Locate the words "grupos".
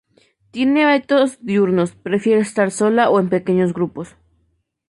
3.71-4.15